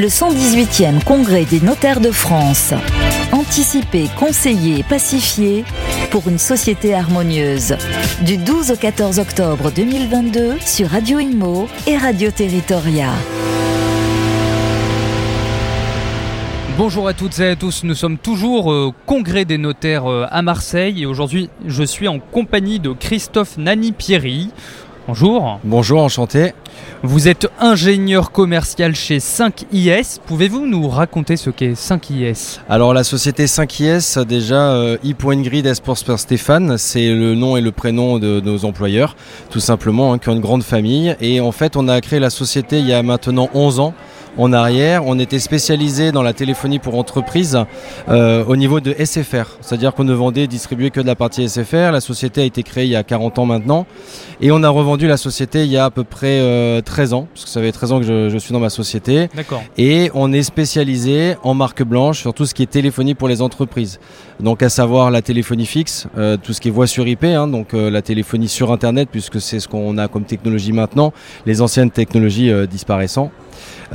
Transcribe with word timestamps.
le 0.00 0.06
118e 0.06 1.04
Congrès 1.04 1.44
des 1.44 1.60
notaires 1.60 2.00
de 2.00 2.10
France. 2.10 2.72
Anticiper, 3.32 4.06
conseiller, 4.18 4.82
pacifier 4.82 5.62
pour 6.10 6.26
une 6.26 6.38
société 6.38 6.94
harmonieuse. 6.94 7.76
Du 8.22 8.38
12 8.38 8.70
au 8.70 8.76
14 8.76 9.18
octobre 9.18 9.70
2022 9.70 10.54
sur 10.64 10.88
Radio 10.88 11.18
Imo 11.18 11.68
et 11.86 11.98
Radio 11.98 12.30
Territoria. 12.30 13.10
Bonjour 16.78 17.06
à 17.06 17.12
toutes 17.12 17.38
et 17.40 17.48
à 17.48 17.56
tous, 17.56 17.84
nous 17.84 17.94
sommes 17.94 18.16
toujours 18.16 18.68
au 18.68 18.94
Congrès 19.04 19.44
des 19.44 19.58
notaires 19.58 20.10
euh, 20.10 20.26
à 20.30 20.40
Marseille 20.40 21.02
et 21.02 21.06
aujourd'hui 21.06 21.50
je 21.66 21.82
suis 21.82 22.08
en 22.08 22.20
compagnie 22.20 22.80
de 22.80 22.94
Christophe 22.94 23.58
Nani-Pierry. 23.58 24.48
Bonjour. 25.06 25.60
Bonjour, 25.62 26.00
enchanté. 26.00 26.54
Vous 27.02 27.28
êtes 27.28 27.48
ingénieur 27.58 28.30
commercial 28.30 28.94
chez 28.94 29.18
5IS. 29.18 30.18
Pouvez-vous 30.26 30.66
nous 30.66 30.86
raconter 30.88 31.38
ce 31.38 31.48
qu'est 31.48 31.72
5IS 31.72 32.58
Alors 32.68 32.92
la 32.92 33.04
société 33.04 33.46
5IS, 33.46 34.22
déjà, 34.24 34.72
euh, 34.72 34.98
Esports 35.02 36.04
per 36.04 36.18
Stéphane, 36.18 36.76
c'est 36.76 37.08
le 37.08 37.34
nom 37.34 37.56
et 37.56 37.62
le 37.62 37.72
prénom 37.72 38.18
de, 38.18 38.40
nos 38.40 38.66
employeurs, 38.66 39.16
tout 39.48 39.60
simplement, 39.60 40.12
hein, 40.12 40.18
qui 40.18 40.28
ont 40.28 40.34
une 40.34 40.40
grande 40.40 40.62
famille. 40.62 41.16
Et 41.22 41.40
en 41.40 41.52
fait, 41.52 41.76
on 41.76 41.88
a 41.88 42.00
créé 42.02 42.20
la 42.20 42.30
société 42.30 42.80
il 42.80 42.86
y 42.86 42.92
a 42.92 43.02
maintenant 43.02 43.48
11 43.54 43.80
ans 43.80 43.94
en 44.36 44.52
arrière. 44.52 45.06
On 45.06 45.18
était 45.18 45.38
spécialisé 45.38 46.12
dans 46.12 46.22
la 46.22 46.32
téléphonie 46.32 46.78
pour 46.78 46.96
entreprise 46.96 47.58
euh, 48.08 48.44
au 48.46 48.56
niveau 48.56 48.80
de 48.80 48.92
SFR, 48.92 49.58
c'est-à-dire 49.60 49.94
qu'on 49.94 50.04
ne 50.04 50.12
vendait 50.12 50.42
et 50.42 50.46
distribuait 50.46 50.90
que 50.90 51.00
de 51.00 51.06
la 51.06 51.14
partie 51.14 51.48
SFR. 51.48 51.92
La 51.92 52.00
société 52.00 52.42
a 52.42 52.44
été 52.44 52.62
créée 52.62 52.84
il 52.84 52.90
y 52.90 52.96
a 52.96 53.02
40 53.02 53.38
ans 53.38 53.46
maintenant 53.46 53.86
et 54.40 54.50
on 54.52 54.62
a 54.62 54.68
revendu 54.68 55.06
la 55.06 55.16
société 55.16 55.64
il 55.64 55.70
y 55.70 55.76
a 55.76 55.84
à 55.84 55.90
peu 55.90 56.04
près 56.04 56.82
13 56.82 57.12
euh, 57.12 57.16
ans, 57.16 57.28
parce 57.32 57.44
que 57.44 57.50
ça 57.50 57.60
fait 57.60 57.72
13 57.72 57.92
ans 57.92 58.00
que 58.00 58.28
je, 58.30 58.38
suis 58.38 58.52
dans 58.52 58.60
ma 58.60 58.70
société. 58.70 59.28
D'accord. 59.34 59.62
Et 59.76 60.10
on 60.14 60.32
est 60.32 60.42
spécialisé 60.42 61.36
en 61.42 61.54
marque 61.54 61.82
blanche 61.82 62.20
sur 62.20 62.34
tout 62.34 62.46
ce 62.46 62.54
qui 62.54 62.62
est 62.62 62.70
téléphonie 62.70 63.14
pour 63.14 63.28
les 63.28 63.42
entreprises. 63.42 64.00
Donc 64.40 64.62
à 64.62 64.68
savoir 64.68 65.10
la 65.10 65.22
téléphonie 65.22 65.66
fixe, 65.66 66.06
euh, 66.16 66.36
tout 66.36 66.52
ce 66.52 66.60
qui 66.60 66.68
est 66.68 66.70
voix 66.70 66.86
sur 66.86 67.06
IP, 67.06 67.24
hein, 67.24 67.46
donc 67.46 67.72
la 67.72 68.02
téléphonie 68.02 68.48
sur 68.48 68.72
Internet, 68.72 69.08
puisque 69.10 69.40
c'est 69.40 69.60
ce 69.60 69.68
qu'on 69.68 69.98
a 69.98 70.08
comme 70.08 70.24
technologie 70.24 70.72
maintenant, 70.72 71.12
les 71.46 71.60
anciennes 71.60 71.90
technologies 71.90 72.50
disparaissant. 72.68 73.30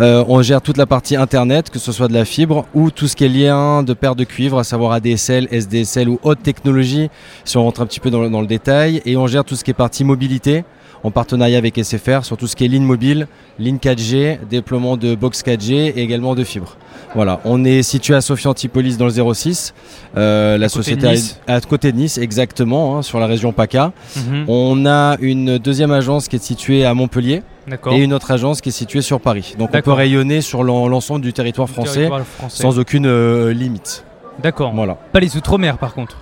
Euh, 0.01 0.25
on 0.27 0.41
gère 0.41 0.61
toute 0.61 0.77
la 0.77 0.85
partie 0.85 1.15
internet, 1.15 1.69
que 1.69 1.79
ce 1.79 1.91
soit 1.91 2.07
de 2.07 2.13
la 2.13 2.25
fibre 2.25 2.65
ou 2.73 2.91
tout 2.91 3.07
ce 3.07 3.15
qui 3.15 3.23
est 3.23 3.29
lien 3.29 3.81
de 3.81 3.93
paire 3.93 4.15
de 4.15 4.25
cuivre, 4.25 4.59
à 4.59 4.63
savoir 4.63 4.91
ADSL, 4.91 5.47
SDSL 5.51 6.09
ou 6.09 6.19
haute 6.23 6.43
technologie, 6.43 7.09
si 7.45 7.57
on 7.57 7.63
rentre 7.63 7.81
un 7.81 7.85
petit 7.85 7.99
peu 7.99 8.09
dans 8.09 8.41
le, 8.41 8.47
détail. 8.47 9.01
Et 9.05 9.15
on 9.15 9.27
gère 9.27 9.45
tout 9.45 9.55
ce 9.55 9.63
qui 9.63 9.71
est 9.71 9.75
partie 9.75 10.03
mobilité 10.03 10.65
en 11.03 11.11
partenariat 11.11 11.57
avec 11.57 11.81
SFR 11.81 12.25
sur 12.25 12.35
tout 12.35 12.47
ce 12.47 12.55
qui 12.55 12.65
est 12.65 12.67
ligne 12.67 12.83
mobile, 12.83 13.27
ligne 13.59 13.77
4G, 13.77 14.39
déploiement 14.49 14.97
de 14.97 15.15
box 15.15 15.43
4G 15.43 15.71
et 15.95 16.01
également 16.01 16.35
de 16.35 16.43
fibre. 16.43 16.77
Voilà, 17.13 17.39
on 17.45 17.63
est 17.63 17.83
situé 17.83 18.15
à 18.15 18.21
Sophie 18.21 18.47
Antipolis 18.47 18.97
dans 18.97 19.05
le 19.05 19.33
06. 19.33 19.73
Euh, 20.17 20.57
la 20.57 20.67
société 20.67 21.07
à 21.47 21.61
côté 21.61 21.91
de 21.91 21.97
Nice, 21.97 22.17
exactement, 22.17 22.97
hein, 22.97 23.01
sur 23.01 23.19
la 23.19 23.27
région 23.27 23.53
PACA. 23.53 23.93
Mhm. 24.15 24.45
On 24.47 24.85
a 24.85 25.17
une 25.21 25.57
deuxième 25.57 25.91
agence 25.91 26.27
qui 26.27 26.35
est 26.35 26.43
située 26.43 26.85
à 26.85 26.93
Montpellier 26.93 27.43
et 27.91 27.97
une 27.97 28.13
autre 28.13 28.31
agence 28.31 28.61
qui 28.61 28.69
est 28.69 28.73
située 28.73 29.01
sur 29.01 29.19
Paris. 29.19 29.55
Donc 29.57 29.69
on 29.73 29.81
peut 29.81 29.91
rayonner 29.91 30.41
sur 30.41 30.63
l'ensemble 30.63 31.21
du 31.21 31.33
territoire 31.33 31.69
français, 31.69 32.09
sans 32.49 32.79
aucune 32.79 33.07
euh, 33.07 33.53
limite. 33.53 34.05
D'accord. 34.41 34.73
Voilà. 34.73 34.97
Pas 35.13 35.19
les 35.19 35.37
outre-mer 35.37 35.77
par 35.77 35.93
contre. 35.93 36.17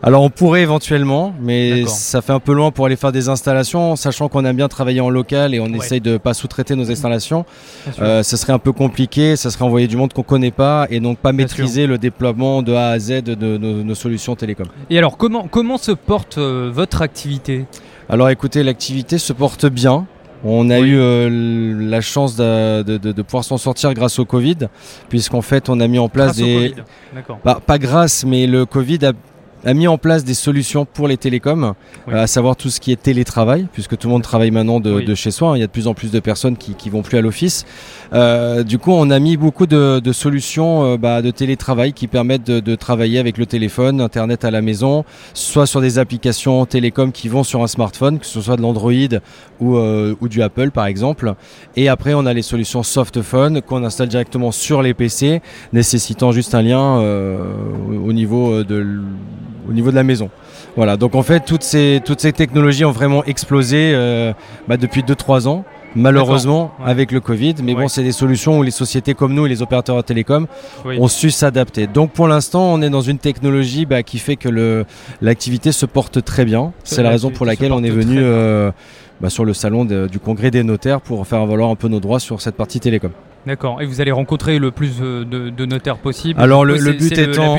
Alors 0.00 0.22
on 0.22 0.30
pourrait 0.30 0.62
éventuellement, 0.62 1.34
mais 1.40 1.84
ça 1.86 2.22
fait 2.22 2.32
un 2.32 2.38
peu 2.38 2.52
loin 2.52 2.70
pour 2.70 2.86
aller 2.86 2.94
faire 2.94 3.10
des 3.10 3.28
installations, 3.28 3.96
sachant 3.96 4.28
qu'on 4.28 4.44
aime 4.44 4.54
bien 4.54 4.68
travailler 4.68 5.00
en 5.00 5.10
local 5.10 5.54
et 5.54 5.60
on 5.60 5.66
essaye 5.66 6.00
de 6.00 6.18
pas 6.18 6.34
sous-traiter 6.34 6.76
nos 6.76 6.88
installations. 6.90 7.44
Euh, 8.00 8.22
ce 8.22 8.36
serait 8.36 8.52
un 8.52 8.60
peu 8.60 8.70
compliqué, 8.70 9.34
ça 9.34 9.50
serait 9.50 9.64
envoyer 9.64 9.88
du 9.88 9.96
monde 9.96 10.12
qu'on 10.12 10.22
connaît 10.22 10.52
pas 10.52 10.86
et 10.90 11.00
donc 11.00 11.18
pas 11.18 11.32
maîtriser 11.32 11.86
le 11.88 11.98
déploiement 11.98 12.62
de 12.62 12.74
A 12.74 12.90
à 12.90 12.98
Z 13.00 13.22
de 13.24 13.56
nos, 13.56 13.94
solutions 13.96 14.36
télécom. 14.36 14.68
Et 14.88 14.98
alors 14.98 15.16
comment 15.16 15.48
comment 15.50 15.78
se 15.78 15.90
porte 15.90 16.38
euh, 16.38 16.70
votre 16.72 17.02
activité? 17.02 17.66
Alors 18.08 18.30
écoutez, 18.30 18.62
l'activité 18.62 19.18
se 19.18 19.32
porte 19.32 19.66
bien. 19.66 20.06
On 20.44 20.70
a 20.70 20.78
eu 20.78 20.96
euh, 20.96 21.88
la 21.90 22.00
chance 22.00 22.36
de, 22.36 23.22
pouvoir 23.22 23.44
s'en 23.44 23.58
sortir 23.58 23.92
grâce 23.94 24.18
au 24.18 24.24
Covid, 24.24 24.68
puisqu'en 25.08 25.42
fait 25.42 25.68
on 25.68 25.80
a 25.80 25.88
mis 25.88 25.98
en 25.98 26.08
place 26.08 26.36
des... 26.36 26.74
Bah, 27.44 27.60
pas 27.64 27.78
grâce, 27.78 28.24
mais 28.24 28.46
le 28.46 28.64
Covid 28.66 29.04
a 29.06 29.12
a 29.64 29.74
mis 29.74 29.88
en 29.88 29.98
place 29.98 30.24
des 30.24 30.34
solutions 30.34 30.84
pour 30.84 31.08
les 31.08 31.16
télécoms, 31.16 31.74
euh, 32.08 32.22
à 32.22 32.26
savoir 32.26 32.56
tout 32.56 32.70
ce 32.70 32.80
qui 32.80 32.92
est 32.92 33.00
télétravail, 33.00 33.66
puisque 33.72 33.96
tout 33.96 34.08
le 34.08 34.12
monde 34.12 34.22
travaille 34.22 34.50
maintenant 34.50 34.80
de, 34.80 35.14
chez 35.14 35.30
soi. 35.30 35.50
Hein. 35.50 35.56
Il 35.56 35.60
y 35.60 35.62
a 35.62 35.66
de 35.66 35.72
plus 35.72 35.86
en 35.86 35.94
plus 35.94 36.10
de 36.10 36.20
personnes 36.20 36.56
qui, 36.56 36.74
qui 36.74 36.90
vont 36.90 37.02
plus 37.02 37.18
à 37.18 37.20
l'office. 37.20 37.66
Euh, 38.12 38.62
du 38.62 38.78
coup, 38.78 38.92
on 38.92 39.10
a 39.10 39.18
mis 39.18 39.36
beaucoup 39.36 39.66
de, 39.66 40.00
solutions 40.12 40.84
euh, 40.84 40.96
bah, 40.96 41.22
de 41.22 41.30
télétravail 41.30 41.92
qui 41.92 42.06
permettent 42.06 42.46
de, 42.46 42.74
travailler 42.74 43.18
avec 43.18 43.38
le 43.38 43.46
téléphone, 43.46 44.00
Internet 44.00 44.44
à 44.44 44.50
la 44.50 44.62
maison, 44.62 45.04
soit 45.34 45.66
sur 45.66 45.80
des 45.80 45.98
applications 45.98 46.64
télécom 46.64 47.10
qui 47.10 47.28
vont 47.28 47.42
sur 47.42 47.62
un 47.62 47.66
smartphone, 47.66 48.18
que 48.18 48.26
ce 48.26 48.40
soit 48.40 48.56
de 48.56 48.62
l'Android 48.62 48.92
ou, 49.60 49.76
ou 49.76 50.28
du 50.28 50.42
Apple 50.42 50.70
par 50.70 50.86
exemple. 50.86 51.34
Et 51.76 51.88
après, 51.88 52.14
on 52.14 52.24
a 52.26 52.32
les 52.32 52.42
solutions 52.42 52.82
softphone 52.82 53.62
qu'on 53.62 53.82
installe 53.84 54.08
directement 54.08 54.52
sur 54.52 54.82
les 54.82 54.94
PC, 54.94 55.42
nécessitant 55.72 56.30
juste 56.30 56.54
un 56.54 56.62
lien 56.62 56.98
au 56.98 58.12
niveau 58.12 58.62
de 58.62 59.02
au 59.68 59.72
niveau 59.72 59.90
de 59.90 59.96
la 59.96 60.04
maison. 60.04 60.30
Voilà, 60.76 60.96
donc 60.96 61.14
en 61.14 61.22
fait, 61.22 61.40
toutes 61.44 61.62
ces, 61.62 62.00
toutes 62.04 62.20
ces 62.20 62.32
technologies 62.32 62.84
ont 62.84 62.92
vraiment 62.92 63.24
explosé 63.24 63.92
euh, 63.94 64.32
bah, 64.66 64.76
depuis 64.76 65.02
2-3 65.02 65.48
ans 65.48 65.64
malheureusement 65.94 66.72
avec 66.84 67.12
le 67.12 67.20
Covid. 67.20 67.56
Mais 67.62 67.74
bon, 67.74 67.88
c'est 67.88 68.02
des 68.02 68.12
solutions 68.12 68.58
où 68.58 68.62
les 68.62 68.70
sociétés 68.70 69.14
comme 69.14 69.34
nous 69.34 69.46
et 69.46 69.48
les 69.48 69.62
opérateurs 69.62 69.96
de 69.96 70.02
télécom 70.02 70.46
ont 70.84 71.08
su 71.08 71.30
s'adapter. 71.30 71.86
Donc 71.86 72.12
pour 72.12 72.28
l'instant, 72.28 72.72
on 72.72 72.82
est 72.82 72.90
dans 72.90 73.00
une 73.00 73.18
technologie 73.18 73.86
bah, 73.86 74.02
qui 74.02 74.18
fait 74.18 74.36
que 74.36 74.84
l'activité 75.20 75.72
se 75.72 75.86
porte 75.86 76.22
très 76.22 76.44
bien. 76.44 76.72
C'est 76.84 77.02
la 77.02 77.10
raison 77.10 77.30
pour 77.30 77.46
laquelle 77.46 77.72
on 77.72 77.82
est 77.82 77.90
venu 77.90 78.18
euh, 78.18 78.70
bah, 79.20 79.30
sur 79.30 79.44
le 79.44 79.54
salon 79.54 79.84
du 79.84 80.18
congrès 80.18 80.50
des 80.50 80.62
notaires 80.62 81.00
pour 81.00 81.26
faire 81.26 81.44
valoir 81.46 81.70
un 81.70 81.76
peu 81.76 81.88
nos 81.88 82.00
droits 82.00 82.20
sur 82.20 82.40
cette 82.40 82.56
partie 82.56 82.80
télécom. 82.80 83.10
D'accord. 83.48 83.80
Et 83.80 83.86
vous 83.86 84.02
allez 84.02 84.12
rencontrer 84.12 84.58
le 84.58 84.70
plus 84.70 84.96
euh, 85.00 85.24
de, 85.24 85.64
notaires 85.64 85.96
possible. 85.96 86.38
Alors 86.38 86.66
le, 86.66 86.74
but 86.92 87.16
étant, 87.16 87.56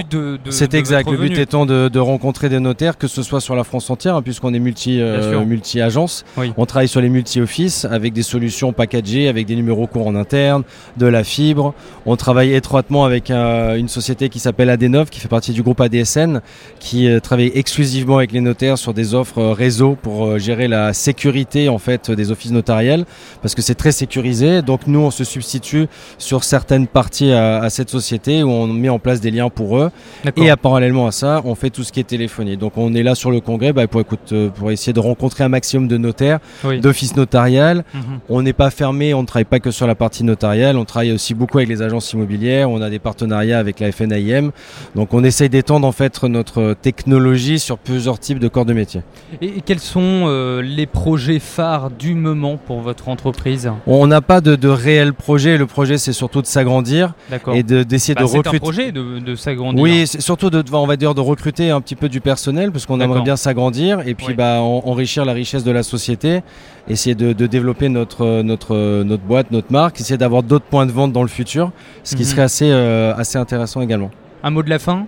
c'est 0.51 0.75
exact. 0.75 1.09
Le 1.09 1.17
but 1.17 1.35
étant 1.39 1.65
de, 1.65 1.97
rencontrer 1.97 2.47
des 2.47 2.59
notaires, 2.59 2.95
que 2.95 3.07
ce 3.07 3.23
soit 3.23 3.41
sur 3.41 3.55
la 3.55 3.63
France 3.63 3.89
entière, 3.89 4.15
hein, 4.15 4.21
puisqu'on 4.21 4.53
est 4.53 4.59
multi 4.59 5.01
euh, 5.01 5.43
multi 5.43 5.81
agence. 5.81 6.25
On 6.57 6.67
travaille 6.67 6.87
sur 6.87 7.01
les 7.01 7.09
multi 7.09 7.41
offices 7.41 7.85
avec 7.85 8.13
des 8.13 8.21
solutions 8.21 8.71
packagées, 8.71 9.29
avec 9.29 9.47
des 9.47 9.55
numéros 9.55 9.87
courts 9.87 10.05
en 10.05 10.13
interne, 10.13 10.61
de 10.97 11.07
la 11.07 11.23
fibre. 11.23 11.73
On 12.05 12.15
travaille 12.15 12.53
étroitement 12.53 13.03
avec 13.03 13.31
euh, 13.31 13.75
une 13.75 13.89
société 13.89 14.29
qui 14.29 14.37
s'appelle 14.37 14.69
Adenov, 14.69 15.09
qui 15.09 15.19
fait 15.19 15.27
partie 15.27 15.53
du 15.53 15.63
groupe 15.63 15.81
ADSN, 15.81 16.41
qui 16.79 17.09
travaille 17.23 17.51
exclusivement 17.55 18.17
avec 18.17 18.31
les 18.31 18.41
notaires 18.41 18.77
sur 18.77 18.93
des 18.93 19.15
offres 19.15 19.41
réseau 19.41 19.97
pour 19.99 20.37
gérer 20.37 20.67
la 20.67 20.93
sécurité 20.93 21.67
en 21.67 21.79
fait 21.79 22.11
des 22.11 22.29
offices 22.29 22.51
notariels, 22.51 23.05
parce 23.41 23.55
que 23.55 23.63
c'est 23.63 23.73
très 23.73 23.91
sécurisé. 23.91 24.61
Donc 24.61 24.81
nous, 24.85 24.99
on 24.99 25.09
se 25.09 25.23
substitue 25.23 25.78
sur 26.17 26.43
certaines 26.43 26.87
parties 26.87 27.31
à, 27.31 27.69
cette 27.69 27.89
société 27.89 28.43
où 28.43 28.49
on 28.49 28.67
met 28.67 28.89
en 28.89 28.99
place 28.99 29.21
des 29.21 29.31
liens 29.31 29.49
pour 29.49 29.77
eux. 29.77 29.91
Et 30.35 30.49
à, 30.49 30.57
parallèlement 30.57 31.07
à 31.07 31.11
ça, 31.11 31.41
on 31.45 31.55
fait 31.55 31.69
tout 31.69 31.83
ce 31.83 31.91
qui 31.91 31.99
est 31.99 32.03
téléphonie. 32.03 32.57
Donc 32.57 32.73
on 32.77 32.93
est 32.93 33.03
là 33.03 33.15
sur 33.15 33.31
le 33.31 33.39
congrès 33.39 33.73
bah, 33.73 33.87
pour, 33.87 34.01
écoute, 34.01 34.31
euh, 34.31 34.49
pour 34.49 34.71
essayer 34.71 34.93
de 34.93 34.99
rencontrer 34.99 35.43
un 35.43 35.49
maximum 35.49 35.87
de 35.87 35.97
notaires, 35.97 36.39
d'offices 36.81 37.15
notariales. 37.15 37.83
Mhm. 37.93 38.01
On 38.29 38.41
n'est 38.41 38.53
pas 38.53 38.69
fermé, 38.69 39.13
on 39.13 39.21
ne 39.21 39.27
travaille 39.27 39.45
pas 39.45 39.59
que 39.59 39.71
sur 39.71 39.87
la 39.87 39.95
partie 39.95 40.23
notariale, 40.23 40.77
on 40.77 40.85
travaille 40.85 41.11
aussi 41.11 41.33
beaucoup 41.33 41.57
avec 41.57 41.69
les 41.69 41.81
agences 41.81 42.13
immobilières, 42.13 42.69
on 42.69 42.81
a 42.81 42.89
des 42.89 42.99
partenariats 42.99 43.59
avec 43.59 43.79
la 43.79 43.91
FNIM. 43.91 44.51
Donc 44.95 45.13
on 45.13 45.23
essaye 45.23 45.49
d'étendre 45.49 45.87
en 45.87 45.91
fait 45.91 46.21
notre 46.23 46.75
technologie 46.81 47.59
sur 47.59 47.77
plusieurs 47.77 48.19
types 48.19 48.39
de 48.39 48.47
corps 48.47 48.65
de 48.65 48.73
métier. 48.73 49.01
Et, 49.41 49.61
quels 49.65 49.79
sont 49.79 50.25
euh, 50.25 50.61
les 50.61 50.85
projets 50.85 51.39
phares 51.39 51.91
du 51.91 52.15
moment 52.15 52.57
pour 52.57 52.81
votre 52.81 53.09
entreprise? 53.09 53.71
On 53.85 54.07
n'a 54.07 54.21
pas 54.21 54.41
de, 54.41 54.55
de 54.55 54.67
réels 54.67 55.13
projets. 55.13 55.58
Le 55.59 55.65
projet, 55.65 55.97
c'est 55.97 56.13
surtout 56.13 56.41
de 56.41 56.47
s'agrandir 56.47 57.13
et 57.53 57.63
d'essayer 57.63 58.15
de, 58.15 58.19
bah, 58.21 58.25
recruter. 58.25 58.49
C'est 58.49 58.55
un 58.55 58.59
projet 58.59 58.91
de, 58.93 59.35
s'agrandir. 59.35 59.83
Oui, 59.83 60.07
surtout 60.07 60.49
de, 60.49 60.63
on 60.71 60.87
va 60.87 60.95
dire, 60.95 61.13
de 61.13 61.19
recruter 61.19 61.69
un 61.69 61.81
petit 61.81 61.95
peu 61.95 62.07
du 62.07 62.21
personnel, 62.21 62.71
parce 62.71 62.85
qu'on 62.85 63.01
aimerait 63.01 63.21
bien 63.21 63.35
s'agrandir 63.35 64.07
et 64.07 64.15
puis 64.15 64.33
bah, 64.33 64.61
enrichir 64.61 65.25
la 65.25 65.33
richesse 65.33 65.65
de 65.65 65.71
la 65.71 65.83
société, 65.83 66.41
essayer 66.87 67.13
de, 67.13 67.33
développer 67.45 67.89
notre, 67.89 68.41
notre, 68.41 69.03
notre 69.03 69.23
boîte, 69.23 69.51
notre 69.51 69.71
marque, 69.71 69.99
essayer 69.99 70.17
d'avoir 70.17 70.43
d'autres 70.43 70.65
points 70.65 70.85
de 70.85 70.91
vente 70.91 71.11
dans 71.11 71.23
le 71.23 71.27
futur, 71.27 71.71
ce 72.03 72.15
qui 72.15 72.23
mhm. 72.23 72.29
serait 72.29 72.41
assez, 72.43 72.71
euh, 72.71 73.13
assez 73.15 73.37
intéressant 73.37 73.81
également. 73.81 74.11
Un 74.43 74.51
mot 74.51 74.63
de 74.63 74.69
la 74.69 74.79
fin? 74.79 75.07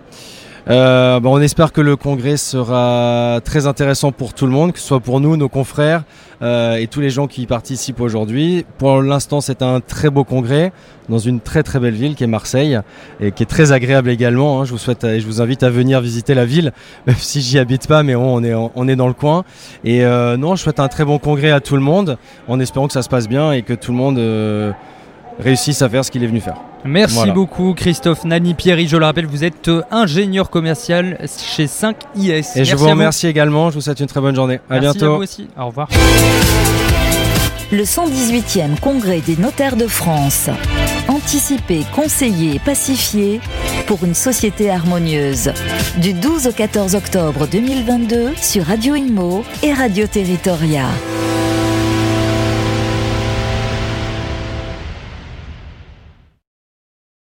Euh, 0.69 1.19
on 1.23 1.41
espère 1.41 1.71
que 1.71 1.81
le 1.81 1.95
congrès 1.95 2.37
sera 2.37 3.39
très 3.43 3.65
intéressant 3.65 4.11
pour 4.11 4.33
tout 4.33 4.45
le 4.45 4.51
monde, 4.51 4.73
que 4.73 4.79
ce 4.79 4.87
soit 4.87 4.99
pour 4.99 5.19
nous, 5.19 5.35
nos 5.37 5.49
confrères 5.49 6.03
euh, 6.41 6.75
et 6.75 6.87
tous 6.87 7.01
les 7.01 7.09
gens 7.09 7.27
qui 7.27 7.43
y 7.43 7.45
participent 7.47 7.99
aujourd'hui. 7.99 8.65
Pour 8.77 9.01
l'instant, 9.01 9.41
c'est 9.41 9.61
un 9.61 9.79
très 9.79 10.09
beau 10.09 10.23
congrès 10.23 10.71
dans 11.09 11.17
une 11.17 11.39
très 11.39 11.63
très 11.63 11.79
belle 11.79 11.95
ville 11.95 12.15
qui 12.15 12.23
est 12.23 12.27
Marseille 12.27 12.79
et 13.19 13.31
qui 13.31 13.43
est 13.43 13.47
très 13.47 13.71
agréable 13.71 14.09
également. 14.09 14.61
Hein. 14.61 14.65
Je 14.65 14.71
vous 14.71 14.77
souhaite 14.77 15.03
et 15.03 15.19
je 15.19 15.25
vous 15.25 15.41
invite 15.41 15.63
à 15.63 15.69
venir 15.69 15.99
visiter 15.99 16.33
la 16.33 16.45
ville, 16.45 16.73
même 17.07 17.17
si 17.17 17.41
j'y 17.41 17.57
habite 17.57 17.87
pas, 17.87 18.03
mais 18.03 18.15
on 18.15 18.43
est 18.43 18.53
on 18.53 18.87
est 18.87 18.95
dans 18.95 19.07
le 19.07 19.13
coin. 19.13 19.43
Et 19.83 20.05
euh, 20.05 20.37
non, 20.37 20.55
je 20.55 20.61
souhaite 20.61 20.79
un 20.79 20.87
très 20.87 21.05
bon 21.05 21.17
congrès 21.17 21.51
à 21.51 21.59
tout 21.59 21.75
le 21.75 21.81
monde, 21.81 22.17
en 22.47 22.59
espérant 22.59 22.87
que 22.87 22.93
ça 22.93 23.01
se 23.01 23.09
passe 23.09 23.27
bien 23.27 23.51
et 23.51 23.63
que 23.63 23.73
tout 23.73 23.91
le 23.91 23.97
monde 23.97 24.75
réussisse 25.39 25.81
à 25.81 25.89
faire 25.89 26.05
ce 26.05 26.11
qu'il 26.11 26.23
est 26.23 26.27
venu 26.27 26.39
faire. 26.39 26.70
Merci 26.85 27.31
beaucoup 27.31 27.73
Christophe 27.73 28.25
Nani 28.25 28.53
Pierry. 28.53 28.87
Je 28.87 28.97
le 28.97 29.05
rappelle, 29.05 29.25
vous 29.25 29.43
êtes 29.43 29.67
euh, 29.67 29.81
ingénieur 29.91 30.49
commercial 30.49 31.17
chez 31.55 31.65
5IS. 31.65 32.57
Et 32.57 32.65
je 32.65 32.75
vous 32.75 32.87
remercie 32.87 33.27
également. 33.27 33.69
Je 33.69 33.75
vous 33.75 33.81
souhaite 33.81 33.99
une 33.99 34.07
très 34.07 34.21
bonne 34.21 34.35
journée. 34.35 34.59
À 34.69 34.79
bientôt. 34.79 35.05
À 35.05 35.09
vous 35.17 35.23
aussi. 35.23 35.47
Au 35.59 35.67
revoir. 35.67 35.87
Le 37.71 37.83
118e 37.83 38.79
congrès 38.81 39.21
des 39.21 39.37
notaires 39.37 39.77
de 39.77 39.87
France. 39.87 40.49
Anticiper, 41.07 41.85
conseiller, 41.95 42.59
pacifier 42.59 43.39
pour 43.87 44.03
une 44.03 44.13
société 44.13 44.69
harmonieuse. 44.69 45.51
Du 45.97 46.13
12 46.13 46.47
au 46.47 46.51
14 46.51 46.95
octobre 46.95 47.47
2022 47.47 48.31
sur 48.35 48.65
Radio 48.65 48.95
Imo 48.95 49.43
et 49.63 49.73
Radio 49.73 50.05
Territoria. 50.07 50.85